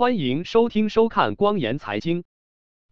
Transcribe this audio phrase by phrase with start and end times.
[0.00, 2.24] 欢迎收听收看光言财经。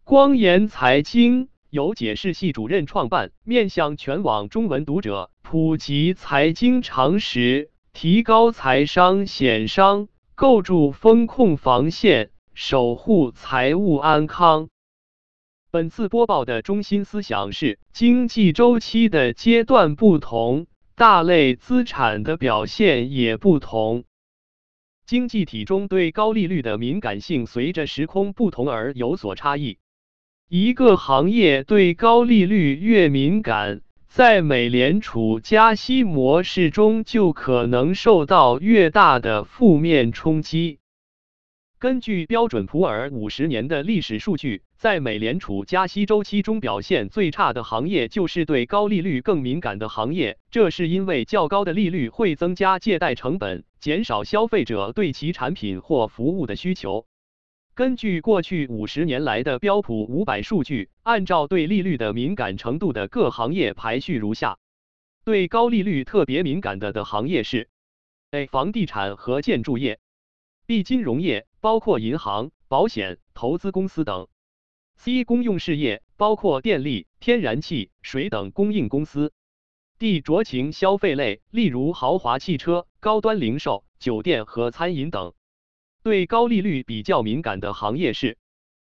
[0.03, 14.69] 光言财经由解释系主任创办，面向全网中文读者普及财经常识，提高财商险商，构筑风控防线，守护财务安康。
[15.71, 24.03] 本次播报的中心思想是：经济周期的阶段不同，大类资产的表现也不同。
[25.09, 29.79] 经济体中对高利率的敏感性随着时空不同而有所差异。
[30.47, 40.77] 一个行业对高利率越敏感，在美联储加息模式中就可能受到越大的负面冲击。
[41.79, 50.39] 根据标准普尔五十年的历史数据，在美联储加息周期中表现最差的行业就是对高利率更敏感的行业。
[50.51, 57.05] 这是因为较高的利率会增加借贷成本，减少消费者对其产品或服务的需求。
[57.75, 64.59] 根据过去五十年来的标普五百数据，按照对利率的敏感程度的各行业排序如下：
[65.25, 67.67] 对高利率特别敏感的的行业是
[68.31, 68.47] ：A.
[68.47, 69.99] 房地产和建筑业
[70.65, 70.83] ；B.
[70.83, 71.47] 金融业。
[71.59, 74.29] 包括银行、保险、投资公司等
[75.01, 79.33] ；C 公用事业，包括电力、天然气、水等供应公司
[79.97, 85.33] ；D 酌情消费类，例如豪华汽车、高端零售、酒店和餐饮等。
[86.03, 88.37] 对高利率比较敏感的行业是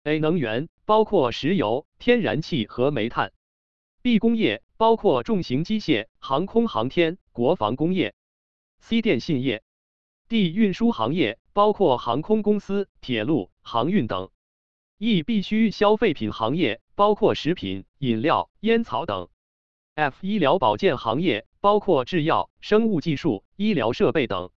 [0.04, 3.32] ：A 能源，包括石油、天然气和煤炭
[4.02, 8.14] ；B 工业，包括重型机械、航空航天、国防工业
[8.80, 9.62] ；C 电信业
[10.28, 11.38] ；D 运输行业。
[11.54, 14.30] 包括航空公司、铁路、航运等
[15.02, 19.28] ；E 必需消费品行业，包括食品、饮料、烟草等
[19.96, 24.52] ；F 医疗保健行业，包括制药、生物技术、医疗设备等。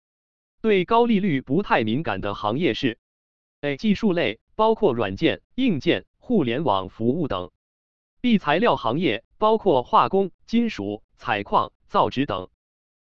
[0.62, 3.00] 对高利率不太敏感的行业是
[3.62, 7.50] ：A 技术类，包括软件、硬件、互联网服务等
[8.22, 12.50] ；B 材料行业，包括化工、金属、采矿、造纸等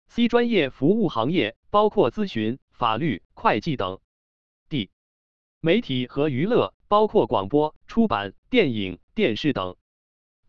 [0.07, 2.59] ；C 专业服务行业，包括咨询。
[2.73, 4.01] 法律、会计等。
[5.65, 9.77] 媒体和娱乐，包括广播、出版、电影、电视等。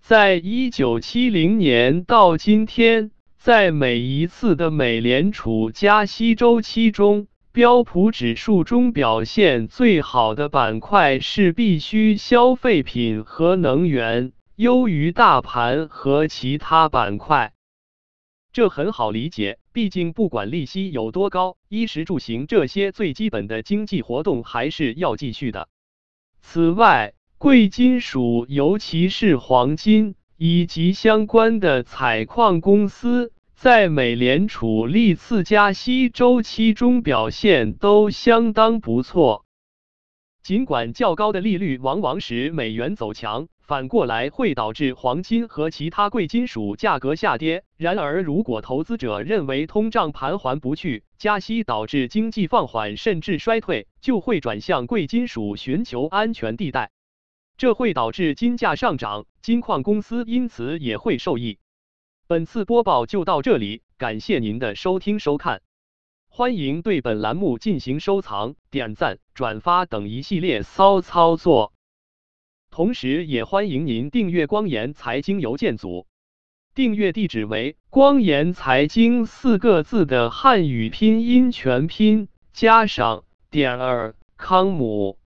[0.00, 17.52] 在一九七零年到今天，在每一次的美联储加息周期中，标普指数中表现最好的板块是必需消费品和能源，优于大盘和其他板块。
[18.52, 25.68] 这很好理解，毕竟不管利息有多高，衣食住行这些最基本的经济活动还是要继续的。
[26.40, 39.43] 此外，贵金属，尤其是黄金以及相关的采矿公司，在美联储历次加息周期中表现都相当不错。
[40.44, 43.48] 尽管较高的利率往往使美元走强。
[43.62, 47.64] 反过来会导致黄金和其他贵金属价格下跌。
[47.78, 56.90] 然而，如果投资者认为通胀盘桓不去，加息导致经济放缓甚至衰退，就会转向贵金属寻求安全地带，
[57.56, 61.58] 这会导致金价上涨，金矿公司因此也会受益。
[62.26, 65.62] 本次播报就到这里，感谢您的收听收看，
[66.36, 71.72] 欢迎对本栏目进行收藏、点赞、转发等一系列骚操作。
[72.72, 76.08] 同时，也欢迎您订阅光言财经邮件组，
[76.74, 85.20] 订阅地址为“光言财经”四个字的汉语拼音全拼加上点儿康姆。